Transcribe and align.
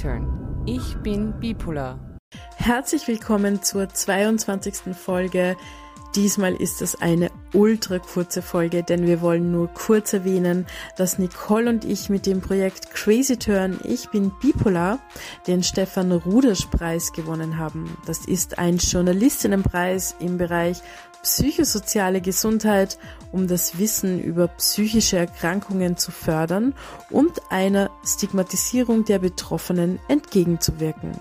Turn. 0.00 0.62
Ich 0.66 0.96
bin 1.02 1.38
bipolar. 1.40 1.98
Herzlich 2.56 3.06
willkommen 3.06 3.62
zur 3.62 3.88
22. 3.88 4.96
Folge. 4.96 5.56
Diesmal 6.14 6.54
ist 6.54 6.80
es 6.80 7.00
eine 7.00 7.30
ultra 7.52 7.98
kurze 7.98 8.40
Folge, 8.40 8.82
denn 8.82 9.06
wir 9.06 9.20
wollen 9.20 9.52
nur 9.52 9.68
kurz 9.68 10.12
erwähnen, 10.12 10.66
dass 10.96 11.18
Nicole 11.18 11.68
und 11.68 11.84
ich 11.84 12.08
mit 12.08 12.26
dem 12.26 12.40
Projekt 12.40 12.90
Crazy 12.90 13.36
Turn 13.36 13.78
Ich 13.84 14.08
bin 14.08 14.32
bipolar 14.40 14.98
den 15.46 15.62
Stefan 15.62 16.10
Rudersch 16.12 16.66
Preis 16.66 17.12
gewonnen 17.12 17.58
haben. 17.58 17.96
Das 18.06 18.24
ist 18.26 18.58
ein 18.58 18.78
Journalistinnenpreis 18.78 20.16
im 20.18 20.38
Bereich 20.38 20.82
psychosoziale 21.22 22.20
Gesundheit, 22.20 22.98
um 23.32 23.46
das 23.46 23.78
Wissen 23.78 24.20
über 24.20 24.48
psychische 24.48 25.18
Erkrankungen 25.18 25.96
zu 25.96 26.10
fördern 26.10 26.74
und 27.10 27.40
einer 27.50 27.89
Stigmatisierung 28.04 29.04
der 29.04 29.18
Betroffenen 29.18 29.98
entgegenzuwirken. 30.08 31.12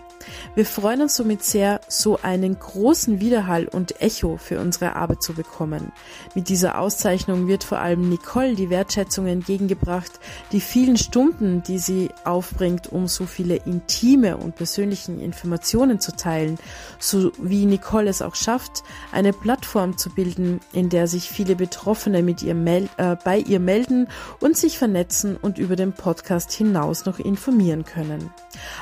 Wir 0.55 0.65
freuen 0.65 1.01
uns 1.01 1.15
somit 1.15 1.43
sehr, 1.43 1.81
so 1.87 2.19
einen 2.21 2.59
großen 2.59 3.19
Widerhall 3.19 3.67
und 3.67 4.01
Echo 4.01 4.37
für 4.37 4.59
unsere 4.59 4.95
Arbeit 4.95 5.23
zu 5.23 5.33
bekommen. 5.33 5.91
Mit 6.35 6.49
dieser 6.49 6.79
Auszeichnung 6.79 7.47
wird 7.47 7.63
vor 7.63 7.79
allem 7.79 8.09
Nicole 8.09 8.55
die 8.55 8.69
Wertschätzung 8.69 9.27
entgegengebracht, 9.27 10.19
die 10.51 10.61
vielen 10.61 10.97
Stunden, 10.97 11.63
die 11.63 11.79
sie 11.79 12.09
aufbringt, 12.25 12.91
um 12.91 13.07
so 13.07 13.25
viele 13.25 13.55
intime 13.55 14.37
und 14.37 14.55
persönlichen 14.55 15.19
Informationen 15.19 15.99
zu 15.99 16.15
teilen, 16.15 16.59
so 16.99 17.31
wie 17.39 17.65
Nicole 17.65 18.09
es 18.09 18.21
auch 18.21 18.35
schafft, 18.35 18.83
eine 19.11 19.33
Plattform 19.33 19.97
zu 19.97 20.09
bilden, 20.09 20.59
in 20.73 20.89
der 20.89 21.07
sich 21.07 21.29
viele 21.29 21.55
Betroffene 21.55 22.21
mit 22.21 22.43
ihr 22.43 22.55
äh, 22.55 23.15
bei 23.23 23.39
ihr 23.39 23.59
melden 23.59 24.07
und 24.39 24.57
sich 24.57 24.77
vernetzen 24.77 25.37
und 25.37 25.57
über 25.57 25.75
den 25.75 25.93
Podcast 25.93 26.51
hinaus 26.51 27.05
noch 27.05 27.19
informieren 27.19 27.85
können. 27.85 28.29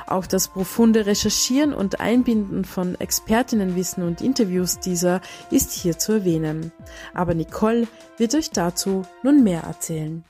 Auch 0.08 0.26
das 0.26 0.48
profunde 0.50 1.06
Recherchieren 1.06 1.37
und 1.74 2.00
Einbinden 2.00 2.66
von 2.66 3.00
Expertinnenwissen 3.00 4.04
und 4.04 4.22
Interviews 4.22 4.80
dieser 4.80 5.22
ist 5.52 5.72
hier 5.72 5.98
zu 5.98 6.14
erwähnen. 6.14 6.72
Aber 7.14 7.36
Nicole 7.36 7.88
wird 8.18 8.34
euch 8.34 8.50
dazu 8.50 9.04
nun 9.24 9.44
mehr 9.44 9.62
erzählen. 9.62 10.24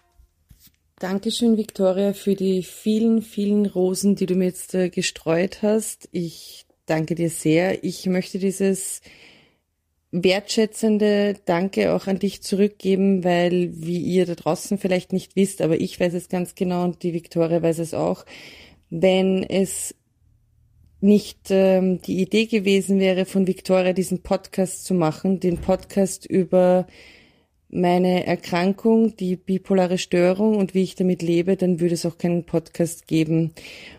Dankeschön, 1.00 1.58
Victoria, 1.58 2.14
für 2.14 2.36
die 2.36 2.62
vielen, 2.62 3.22
vielen 3.22 3.66
Rosen, 3.68 4.16
die 4.16 4.26
du 4.26 4.36
mir 4.36 4.46
jetzt 4.46 4.74
äh, 4.74 4.90
gestreut 4.90 5.62
hast. 5.62 6.10
Ich 6.12 6.66
danke 6.86 7.16
dir 7.16 7.30
sehr. 7.30 7.84
Ich 7.84 8.06
möchte 8.08 8.38
dieses 8.38 9.02
wertschätzende 10.12 11.36
Danke 11.46 11.94
auch 11.94 12.08
an 12.08 12.20
dich 12.20 12.42
zurückgeben, 12.42 13.24
weil, 13.24 13.72
wie 13.74 14.00
ihr 14.00 14.26
da 14.26 14.36
draußen 14.36 14.78
vielleicht 14.78 15.14
nicht 15.14 15.36
wisst, 15.36 15.62
aber 15.62 15.80
ich 15.80 16.00
weiß 16.00 16.14
es 16.14 16.30
ganz 16.30 16.56
genau 16.56 16.84
und 16.84 17.04
die 17.04 17.14
Victoria 17.14 17.62
weiß 17.62 17.80
es 17.80 17.94
auch, 17.94 18.26
wenn 18.90 19.44
es 19.44 19.96
nicht 21.00 21.50
ähm, 21.50 22.02
die 22.02 22.22
Idee 22.22 22.46
gewesen 22.46 23.00
wäre, 23.00 23.26
von 23.26 23.48
Victoria 23.48 23.94
diesen 23.94 24.22
Podcast 24.22 24.86
zu 24.86 24.94
machen, 24.94 25.40
den 25.40 25.58
Podcast 25.58 26.26
über 26.26 26.88
meine 27.70 28.26
Erkrankung, 28.26 29.16
die 29.18 29.36
bipolare 29.36 29.98
Störung 29.98 30.58
und 30.58 30.74
wie 30.74 30.84
ich 30.84 30.96
damit 30.96 31.22
lebe, 31.22 31.58
dann 31.58 31.80
würde 31.80 31.96
es 31.96 32.06
auch 32.06 32.18
keinen 32.18 32.46
Podcast 32.46 33.08
geben. 33.08 33.54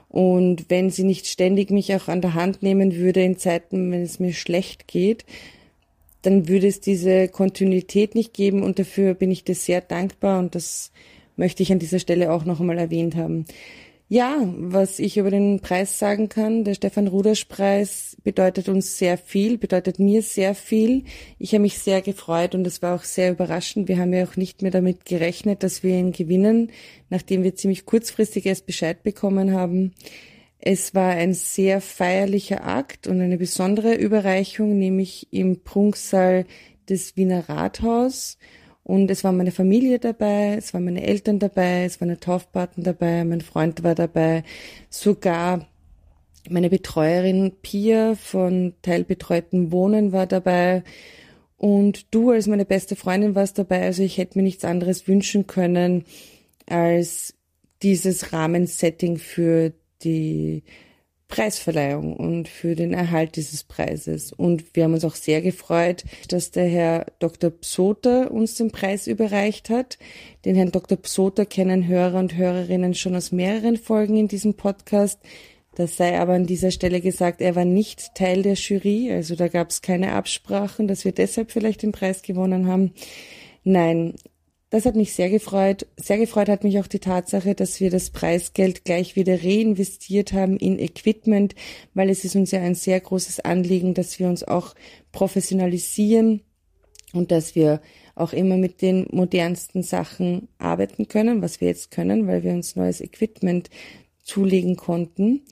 Und 0.09 0.71
wenn 0.71 0.91
sie 0.91 1.05
nicht 1.05 1.27
ständig 1.27 1.71
mich 1.71 1.95
auch 1.95 2.09
an 2.09 2.23
der 2.23 2.35
Hand 2.35 2.63
nehmen 2.63 2.97
würde 2.97 3.23
in 3.23 3.37
Zeiten, 3.37 3.93
wenn 3.93 4.03
es 4.03 4.21
mir 4.21 4.33
schlecht 4.33 4.89
geht, 4.89 5.25
dann 6.23 6.49
würde 6.49 6.67
es 6.67 6.81
diese 6.81 7.29
Kontinuität 7.29 8.15
nicht 8.15 8.33
geben 8.33 8.63
und 8.63 8.79
dafür 8.79 9.15
bin 9.15 9.31
ich 9.31 9.45
dir 9.45 9.55
sehr 9.55 9.81
dankbar 9.81 10.39
und 10.39 10.55
das 10.55 10.91
möchte 11.37 11.63
ich 11.63 11.71
an 11.71 11.79
dieser 11.79 12.01
Stelle 12.01 12.33
auch 12.33 12.45
noch 12.45 12.59
einmal 12.61 12.79
erwähnt 12.79 13.15
haben. 13.15 13.45
Ja, 14.11 14.43
was 14.57 15.01
ich 15.01 15.19
über 15.19 15.31
den 15.31 15.61
Preis 15.61 15.99
sagen 15.99 16.31
kann, 16.31 16.65
der 16.65 16.73
Stefan 16.73 17.09
Rudersch 17.09 17.45
Preis 17.45 18.17
bedeutet 18.25 18.71
uns 18.71 18.97
sehr 18.97 19.19
viel, 19.19 19.59
bedeutet 19.59 19.99
mir 19.99 20.23
sehr 20.23 20.55
viel. 20.55 21.05
Ich 21.39 21.53
habe 21.53 21.61
mich 21.61 21.79
sehr 21.79 22.01
gefreut 22.01 22.55
und 22.55 22.67
es 22.67 22.81
war 22.81 22.95
auch 22.95 23.05
sehr 23.05 23.31
überraschend. 23.31 23.87
Wir 23.87 23.99
haben 23.99 24.15
ja 24.15 24.25
auch 24.25 24.37
nicht 24.37 24.63
mehr 24.63 24.71
damit 24.71 25.05
gerechnet, 25.05 25.63
dass 25.63 25.83
wir 25.83 25.95
ihn 25.99 26.13
gewinnen, 26.13 26.73
nachdem 27.11 27.43
wir 27.43 27.55
ziemlich 27.55 27.85
kurzfristig 27.85 28.47
erst 28.47 28.65
Bescheid 28.65 29.03
bekommen 29.03 29.53
haben. 29.53 29.93
Es 30.59 30.95
war 30.95 31.11
ein 31.11 31.35
sehr 31.35 31.83
feierlicher 31.83 32.67
Akt 32.67 33.09
und 33.09 33.21
eine 33.21 33.37
besondere 33.37 33.95
Überreichung, 33.95 34.79
nämlich 34.79 35.29
im 35.33 35.61
Prunksaal 35.65 36.47
des 36.89 37.15
Wiener 37.19 37.51
Rathaus. 37.51 38.39
Und 38.89 39.11
es 39.11 39.23
war 39.23 39.33
meine 39.33 39.53
Familie 39.53 39.99
dabei, 39.99 40.55
es 40.57 40.73
waren 40.73 40.87
meine 40.87 41.07
Eltern 41.07 41.39
dabei, 41.39 41.85
es 41.85 42.01
waren 42.01 42.19
Taufpaten 42.21 42.85
dabei, 42.85 43.23
mein 43.23 43.43
Freund 43.43 43.83
war 43.83 43.95
dabei, 43.95 44.45
sogar 44.89 45.69
meine 46.49 46.71
Betreuerin 46.71 47.53
Pia 47.61 48.15
von 48.15 48.73
Teilbetreuten 48.81 49.73
Wohnen 49.73 50.13
war 50.13 50.27
dabei 50.27 50.85
und 51.59 52.15
du 52.15 52.31
als 52.31 52.47
meine 52.47 52.65
beste 52.65 52.97
Freundin 52.97 53.35
warst 53.35 53.59
dabei. 53.59 53.83
Also 53.83 54.03
ich 54.03 54.17
hätte 54.17 54.39
mir 54.39 54.45
nichts 54.45 54.65
anderes 54.65 55.07
wünschen 55.07 55.47
können 55.47 56.07
als 56.65 57.35
dieses 57.83 58.33
Rahmensetting 58.33 59.19
für 59.19 59.75
die 60.03 60.63
Preisverleihung 61.29 62.17
und 62.17 62.49
für 62.49 62.75
den 62.75 62.95
Erhalt 62.95 63.37
dieses 63.37 63.63
Preises. 63.63 64.33
Und 64.33 64.65
wir 64.75 64.85
haben 64.85 64.95
uns 64.95 65.05
auch 65.05 65.15
sehr 65.15 65.43
gefreut, 65.43 66.05
dass 66.29 66.51
der 66.51 66.67
Herr 66.67 67.07
Dr. 67.19 67.51
Psoter 67.51 68.31
uns 68.31 68.55
den 68.55 68.73
Preis 68.73 69.07
überreicht 69.07 69.69
hat. 69.69 69.99
Den 70.47 70.57
Herrn 70.57 70.73
Dr. 70.73 70.97
Psoter 70.97 71.45
kennen 71.45 71.87
Hörer 71.87 72.19
und 72.19 72.35
Hörerinnen 72.35 72.95
schon 72.95 73.15
aus 73.15 73.31
mehreren 73.31 73.77
Folgen 73.77 74.17
in 74.17 74.29
diesem 74.29 74.55
Podcast. 74.55 75.21
Das 75.75 75.97
sei 75.97 76.19
aber 76.19 76.33
an 76.33 76.47
dieser 76.47 76.73
Stelle 76.73 77.01
gesagt, 77.01 77.41
er 77.41 77.55
war 77.55 77.65
nicht 77.65 78.15
Teil 78.17 78.43
der 78.43 78.55
Jury, 78.55 79.13
also 79.13 79.37
da 79.37 79.47
gab 79.47 79.71
es 79.71 79.81
keine 79.81 80.15
Absprachen, 80.15 80.89
dass 80.89 81.05
wir 81.05 81.13
deshalb 81.13 81.53
vielleicht 81.53 81.83
den 81.83 81.93
Preis 81.93 82.23
gewonnen 82.23 82.67
haben. 82.67 82.95
Nein, 83.63 84.15
das 84.71 84.85
hat 84.85 84.97
mich 84.97 85.15
sehr 85.15 85.31
gefreut. 85.31 85.87
Sehr 85.97 86.19
gefreut 86.19 86.49
hat 86.49 86.63
mich 86.63 86.79
auch 86.79 86.87
die 86.87 86.99
Tatsache, 86.99 87.55
dass 87.55 87.81
wir 87.81 87.91
das 87.91 88.11
Preisgeld 88.11 88.85
gleich 88.85 89.17
wieder 89.17 89.43
reinvestiert 89.43 90.33
haben 90.33 90.59
in 90.59 90.79
Equipment, 90.79 91.55
weil 91.95 92.11
es 92.11 92.25
ist 92.25 92.37
uns 92.37 92.51
ja 92.51 92.61
ein 92.61 92.75
sehr 92.75 93.01
großes 93.01 93.41
Anliegen, 93.41 93.95
dass 93.95 94.19
wir 94.19 94.29
uns 94.29 94.45
auch 94.45 94.75
professionalisieren 95.11 96.43
und 97.15 97.31
dass 97.31 97.55
wir 97.55 97.81
auch 98.15 98.33
immer 98.33 98.57
mit 98.57 98.83
den 98.83 99.07
modernsten 99.11 99.83
Sachen 99.83 100.49
arbeiten 100.59 101.09
können, 101.09 101.41
was 101.41 101.61
wir 101.61 101.69
jetzt 101.69 101.91
können, 101.91 102.27
weil 102.27 102.43
wir 102.43 102.53
uns 102.53 102.77
neues 102.77 103.01
Equipment 103.01 103.71
zulegen 104.23 104.77
konnten. 104.77 105.43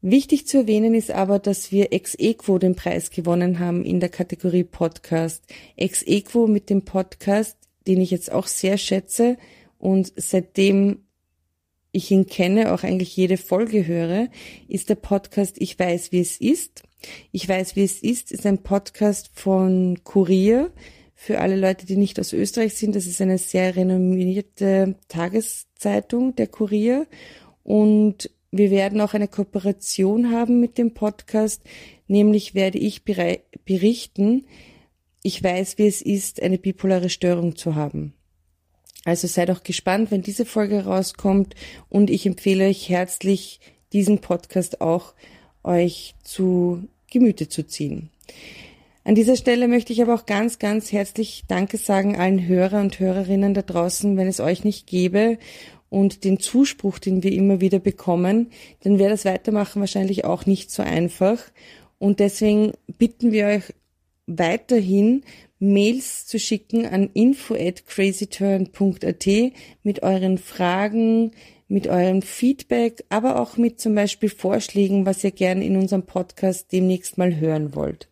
Wichtig 0.00 0.46
zu 0.46 0.58
erwähnen 0.58 0.94
ist 0.94 1.10
aber, 1.10 1.38
dass 1.38 1.72
wir 1.72 1.92
ex 1.92 2.14
equo 2.18 2.58
den 2.58 2.74
Preis 2.74 3.10
gewonnen 3.10 3.58
haben 3.58 3.84
in 3.84 4.00
der 4.00 4.08
Kategorie 4.10 4.64
Podcast. 4.64 5.44
Ex 5.76 6.02
equo 6.02 6.46
mit 6.46 6.68
dem 6.68 6.84
Podcast 6.84 7.56
den 7.86 8.00
ich 8.00 8.10
jetzt 8.10 8.32
auch 8.32 8.46
sehr 8.46 8.78
schätze 8.78 9.36
und 9.78 10.12
seitdem 10.16 11.04
ich 11.92 12.10
ihn 12.10 12.26
kenne, 12.26 12.72
auch 12.72 12.82
eigentlich 12.82 13.16
jede 13.16 13.36
Folge 13.36 13.86
höre, 13.86 14.28
ist 14.66 14.88
der 14.88 14.96
Podcast 14.96 15.56
Ich 15.58 15.78
weiß, 15.78 16.10
wie 16.10 16.20
es 16.20 16.40
ist. 16.40 16.82
Ich 17.30 17.48
weiß, 17.48 17.76
wie 17.76 17.84
es 17.84 18.02
ist, 18.02 18.32
ist 18.32 18.46
ein 18.46 18.62
Podcast 18.62 19.30
von 19.32 20.00
Kurier. 20.02 20.72
Für 21.14 21.40
alle 21.40 21.56
Leute, 21.56 21.86
die 21.86 21.96
nicht 21.96 22.18
aus 22.18 22.32
Österreich 22.32 22.74
sind, 22.74 22.96
das 22.96 23.06
ist 23.06 23.20
eine 23.20 23.38
sehr 23.38 23.76
renommierte 23.76 24.96
Tageszeitung, 25.08 26.34
der 26.34 26.48
Kurier. 26.48 27.06
Und 27.62 28.30
wir 28.50 28.70
werden 28.70 29.00
auch 29.00 29.14
eine 29.14 29.28
Kooperation 29.28 30.32
haben 30.32 30.60
mit 30.60 30.78
dem 30.78 30.94
Podcast, 30.94 31.62
nämlich 32.08 32.54
werde 32.54 32.78
ich 32.78 33.04
berichten, 33.04 34.46
ich 35.24 35.42
weiß, 35.42 35.78
wie 35.78 35.86
es 35.86 36.02
ist, 36.02 36.42
eine 36.42 36.58
bipolare 36.58 37.08
Störung 37.08 37.56
zu 37.56 37.74
haben. 37.74 38.12
Also 39.06 39.26
seid 39.26 39.50
auch 39.50 39.62
gespannt, 39.62 40.10
wenn 40.10 40.20
diese 40.20 40.44
Folge 40.44 40.84
rauskommt 40.84 41.54
und 41.88 42.10
ich 42.10 42.26
empfehle 42.26 42.66
euch 42.66 42.90
herzlich, 42.90 43.58
diesen 43.94 44.18
Podcast 44.18 44.82
auch 44.82 45.14
euch 45.62 46.14
zu 46.22 46.86
Gemüte 47.10 47.48
zu 47.48 47.66
ziehen. 47.66 48.10
An 49.02 49.14
dieser 49.14 49.36
Stelle 49.36 49.66
möchte 49.66 49.94
ich 49.94 50.02
aber 50.02 50.14
auch 50.14 50.26
ganz, 50.26 50.58
ganz 50.58 50.92
herzlich 50.92 51.44
Danke 51.48 51.78
sagen 51.78 52.16
allen 52.16 52.46
Hörer 52.46 52.80
und 52.82 53.00
Hörerinnen 53.00 53.54
da 53.54 53.62
draußen, 53.62 54.18
wenn 54.18 54.28
es 54.28 54.40
euch 54.40 54.62
nicht 54.62 54.86
gäbe 54.86 55.38
und 55.88 56.24
den 56.24 56.38
Zuspruch, 56.38 56.98
den 56.98 57.22
wir 57.22 57.32
immer 57.32 57.62
wieder 57.62 57.78
bekommen, 57.78 58.50
dann 58.80 58.98
wäre 58.98 59.10
das 59.10 59.24
Weitermachen 59.24 59.80
wahrscheinlich 59.80 60.26
auch 60.26 60.44
nicht 60.44 60.70
so 60.70 60.82
einfach. 60.82 61.38
Und 61.98 62.20
deswegen 62.20 62.72
bitten 62.98 63.32
wir 63.32 63.46
euch 63.46 63.72
weiterhin 64.26 65.24
Mails 65.58 66.26
zu 66.26 66.38
schicken 66.38 66.86
an 66.86 67.10
info 67.14 67.54
at 67.54 67.86
crazyturn.at 67.86 69.26
mit 69.82 70.02
euren 70.02 70.38
Fragen, 70.38 71.32
mit 71.68 71.86
eurem 71.86 72.22
Feedback, 72.22 73.04
aber 73.08 73.40
auch 73.40 73.56
mit 73.56 73.80
zum 73.80 73.94
Beispiel 73.94 74.28
Vorschlägen, 74.28 75.06
was 75.06 75.24
ihr 75.24 75.30
gerne 75.30 75.64
in 75.64 75.76
unserem 75.76 76.04
Podcast 76.04 76.72
demnächst 76.72 77.18
mal 77.18 77.36
hören 77.36 77.74
wollt. 77.74 78.08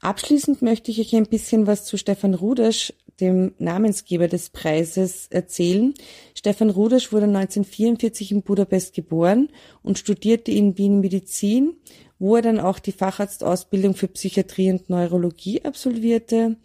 Abschließend 0.00 0.62
möchte 0.62 0.90
ich 0.90 1.00
euch 1.00 1.14
ein 1.14 1.26
bisschen 1.26 1.66
was 1.66 1.84
zu 1.84 1.96
Stefan 1.96 2.34
Rudersch 2.34 2.92
dem 3.20 3.54
Namensgeber 3.58 4.28
des 4.28 4.50
Preises, 4.50 5.26
erzählen. 5.28 5.94
Stefan 6.34 6.70
Rudasch 6.70 7.12
wurde 7.12 7.26
1944 7.26 8.32
in 8.32 8.42
Budapest 8.42 8.94
geboren 8.94 9.48
und 9.82 9.98
studierte 9.98 10.50
in 10.50 10.78
Wien 10.78 11.00
Medizin, 11.00 11.74
wo 12.18 12.36
er 12.36 12.42
dann 12.42 12.60
auch 12.60 12.78
die 12.78 12.92
Facharztausbildung 12.92 13.94
für 13.94 14.08
Psychiatrie 14.08 14.70
und 14.70 14.90
Neurologie 14.90 15.64
absolvierte. 15.64 16.56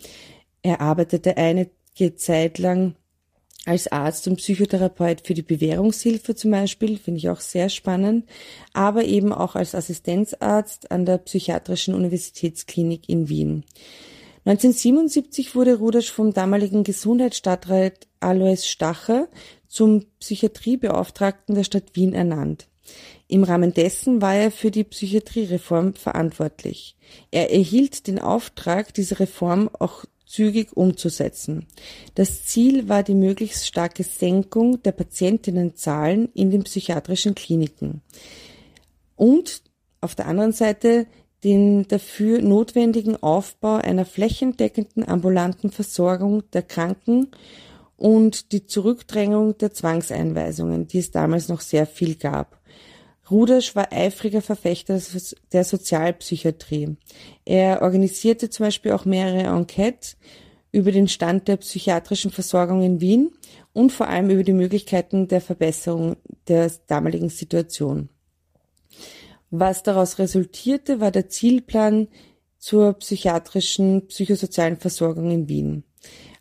Er 0.62 0.82
arbeitete 0.82 1.38
einige 1.38 2.16
Zeit 2.16 2.58
lang 2.58 2.96
als 3.66 3.88
Arzt 3.88 4.28
und 4.28 4.38
Psychotherapeut 4.38 5.22
für 5.26 5.34
die 5.34 5.42
Bewährungshilfe 5.42 6.36
zum 6.36 6.52
Beispiel, 6.52 6.98
finde 6.98 7.20
ich 7.20 7.30
auch 7.30 7.40
sehr 7.40 7.70
spannend, 7.70 8.26
aber 8.74 9.06
eben 9.06 9.32
auch 9.32 9.56
als 9.56 9.74
Assistenzarzt 9.74 10.92
an 10.92 11.06
der 11.06 11.20
Psychiatrischen 11.20 11.94
Universitätsklinik 11.96 13.08
in 13.08 13.30
Wien. 13.30 13.64
1977 14.46 15.56
wurde 15.56 15.78
Rudasch 15.78 16.12
vom 16.12 16.34
damaligen 16.34 16.84
Gesundheitsstadtrat 16.84 18.08
Alois 18.20 18.66
Stacher 18.66 19.30
zum 19.68 20.06
Psychiatriebeauftragten 20.20 21.56
der 21.56 21.64
Stadt 21.64 21.96
Wien 21.96 22.14
ernannt. 22.14 22.68
Im 23.30 23.44
Rahmen 23.44 23.74
dessen 23.74 24.22
war 24.22 24.36
er 24.36 24.52
für 24.52 24.70
die 24.70 24.84
Psychiatriereform 24.84 25.94
verantwortlich. 25.94 26.98
Er 27.32 27.54
erhielt 27.54 28.08
den 28.08 28.20
Auftrag, 28.20 28.94
diese 28.94 29.20
Reform 29.22 29.70
auch 29.80 30.04
zügig 30.26 30.76
umzusetzen. 30.76 31.68
Das 32.16 32.46
Ziel 32.46 32.90
war 32.90 33.04
die 33.04 33.16
möglichst 33.16 33.66
starke 33.66 34.04
Senkung 34.04 34.82
der 34.84 34.92
Patientinnenzahlen 34.92 36.30
in 36.34 36.52
den 36.52 36.64
psychiatrischen 36.64 37.36
Kliniken 37.36 38.02
und 39.16 39.62
auf 40.02 40.16
der 40.16 40.28
anderen 40.28 40.52
Seite 40.52 41.08
den 41.44 41.88
dafür 41.88 42.42
notwendigen 42.42 43.22
Aufbau 43.22 43.76
einer 43.76 44.06
flächendeckenden 44.06 45.08
ambulanten 45.08 45.72
Versorgung 45.72 46.44
der 46.52 46.62
Kranken 46.62 47.28
und 47.98 48.52
die 48.52 48.66
Zurückdrängung 48.66 49.58
der 49.58 49.74
Zwangseinweisungen, 49.74 50.88
die 50.88 51.00
es 51.00 51.12
damals 51.12 51.50
noch 51.50 51.62
sehr 51.62 51.86
viel 51.86 52.16
gab. 52.16 52.60
Rudasch 53.30 53.76
war 53.76 53.92
eifriger 53.92 54.42
Verfechter 54.42 55.00
der 55.54 55.64
Sozialpsychiatrie. 55.64 56.98
Er 57.46 57.82
organisierte 57.82 58.50
zum 58.50 58.66
Beispiel 58.66 58.92
auch 58.92 59.06
mehrere 59.06 59.44
Enquetes 59.56 60.18
über 60.72 60.92
den 60.92 61.08
Stand 61.08 61.48
der 61.48 61.58
psychiatrischen 61.58 62.32
Versorgung 62.32 62.82
in 62.82 63.00
Wien 63.00 63.32
und 63.72 63.92
vor 63.92 64.08
allem 64.08 64.30
über 64.30 64.44
die 64.44 64.54
Möglichkeiten 64.54 65.28
der 65.28 65.40
Verbesserung 65.40 66.18
der 66.48 66.72
damaligen 66.88 67.30
Situation. 67.30 68.10
Was 69.56 69.84
daraus 69.84 70.18
resultierte, 70.18 71.00
war 71.00 71.12
der 71.12 71.30
Zielplan 71.30 72.08
zur 72.58 72.94
psychiatrischen, 72.94 74.08
psychosozialen 74.08 74.78
Versorgung 74.78 75.30
in 75.30 75.48
Wien. 75.48 75.84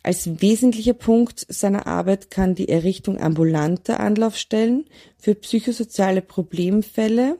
Als 0.01 0.41
wesentlicher 0.41 0.95
Punkt 0.95 1.45
seiner 1.47 1.85
Arbeit 1.85 2.31
kann 2.31 2.55
die 2.55 2.69
Errichtung 2.69 3.21
ambulanter 3.21 3.99
Anlaufstellen 3.99 4.85
für 5.19 5.35
psychosoziale 5.35 6.23
Problemfälle 6.23 7.37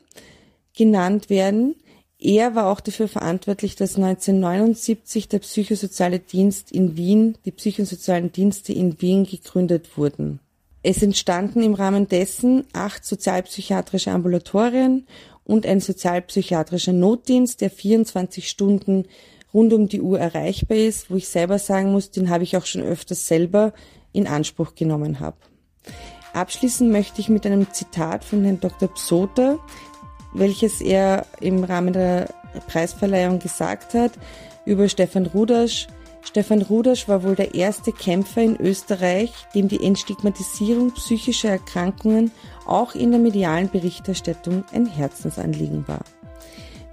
genannt 0.77 1.31
werden. 1.31 1.73
Er 2.19 2.53
war 2.53 2.67
auch 2.67 2.79
dafür 2.79 3.07
verantwortlich, 3.07 3.75
dass 3.75 3.95
1979 3.95 5.27
der 5.27 5.39
psychosoziale 5.39 6.19
Dienst 6.19 6.71
in 6.71 6.97
Wien, 6.97 7.35
die 7.45 7.51
psychosozialen 7.51 8.31
Dienste 8.31 8.73
in 8.73 9.01
Wien 9.01 9.23
gegründet 9.23 9.97
wurden. 9.97 10.39
Es 10.83 11.01
entstanden 11.01 11.63
im 11.63 11.73
Rahmen 11.73 12.09
dessen 12.09 12.65
acht 12.73 13.05
sozialpsychiatrische 13.05 14.11
Ambulatorien 14.11 15.07
und 15.45 15.65
ein 15.65 15.79
sozialpsychiatrischer 15.79 16.93
Notdienst, 16.93 17.61
der 17.61 17.69
24 17.69 18.49
Stunden 18.49 19.05
rund 19.53 19.73
um 19.73 19.87
die 19.87 20.01
Uhr 20.01 20.19
erreichbar 20.19 20.77
ist, 20.77 21.09
wo 21.11 21.15
ich 21.15 21.27
selber 21.27 21.59
sagen 21.59 21.91
muss, 21.91 22.11
den 22.11 22.29
habe 22.29 22.43
ich 22.43 22.57
auch 22.57 22.65
schon 22.65 22.81
öfters 22.81 23.27
selber 23.27 23.73
in 24.11 24.27
Anspruch 24.27 24.75
genommen 24.75 25.19
habe. 25.19 25.37
Abschließen 26.33 26.91
möchte 26.91 27.21
ich 27.21 27.29
mit 27.29 27.45
einem 27.45 27.71
Zitat 27.71 28.23
von 28.23 28.43
Herrn 28.43 28.59
Dr. 28.59 28.91
Psoter, 28.93 29.59
welches 30.33 30.81
er 30.81 31.27
im 31.39 31.63
Rahmen 31.63 31.93
der 31.93 32.29
Preisverleihung 32.67 33.39
gesagt 33.39 33.93
hat 33.93 34.13
über 34.65 34.89
Stefan 34.89 35.27
Rudasch. 35.27 35.87
Stefan 36.23 36.61
Rudasch 36.61 37.07
war 37.07 37.23
wohl 37.23 37.35
der 37.35 37.53
erste 37.53 37.91
Kämpfer 37.91 38.41
in 38.41 38.59
Österreich, 38.59 39.33
dem 39.53 39.67
die 39.67 39.83
Entstigmatisierung 39.83 40.91
psychischer 40.91 41.49
Erkrankungen 41.49 42.31
auch 42.65 42.95
in 42.95 43.11
der 43.11 43.19
medialen 43.19 43.69
Berichterstattung 43.69 44.63
ein 44.71 44.85
Herzensanliegen 44.85 45.87
war. 45.87 46.01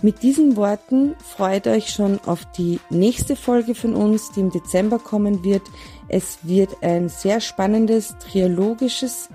Mit 0.02 0.22
diesen 0.22 0.56
Worten 0.56 1.14
freut 1.22 1.66
euch 1.66 1.90
schon 1.90 2.20
auf 2.24 2.44
die 2.56 2.80
nächste 2.88 3.36
Folge 3.36 3.74
von 3.74 3.94
uns, 3.94 4.32
die 4.32 4.40
im 4.40 4.50
Dezember 4.50 4.98
kommen 4.98 5.44
wird. 5.44 5.62
Es 6.08 6.38
wird 6.42 6.82
ein 6.82 7.10
sehr 7.10 7.40
spannendes 7.40 8.14
triologisches 8.18 9.28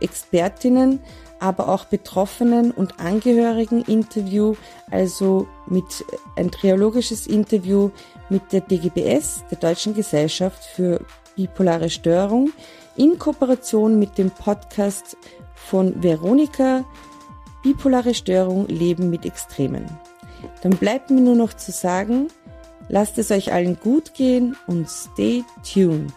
Expertinnen, 0.00 1.00
aber 1.40 1.68
auch 1.68 1.84
Betroffenen 1.84 2.70
und 2.70 3.00
Angehörigen 3.00 3.82
Interview, 3.82 4.54
also 4.90 5.46
mit 5.66 6.04
ein 6.36 6.50
triologisches 6.50 7.26
Interview 7.26 7.90
mit 8.28 8.52
der 8.52 8.60
DGBS, 8.60 9.44
der 9.50 9.58
Deutschen 9.58 9.94
Gesellschaft 9.94 10.64
für 10.64 11.00
bipolare 11.36 11.90
Störung, 11.90 12.50
in 12.96 13.18
Kooperation 13.18 13.98
mit 13.98 14.18
dem 14.18 14.30
Podcast 14.30 15.16
von 15.54 16.02
Veronika 16.02 16.84
Bipolare 17.62 18.14
Störung 18.14 18.66
Leben 18.68 19.10
mit 19.10 19.26
Extremen. 19.26 19.86
Dann 20.62 20.76
bleibt 20.76 21.10
mir 21.10 21.20
nur 21.20 21.34
noch 21.34 21.52
zu 21.52 21.72
sagen, 21.72 22.28
lasst 22.88 23.18
es 23.18 23.30
euch 23.30 23.52
allen 23.52 23.78
gut 23.80 24.14
gehen 24.14 24.56
und 24.66 24.88
stay 24.88 25.44
tuned. 25.64 26.12